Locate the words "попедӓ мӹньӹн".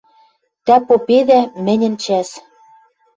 0.87-1.93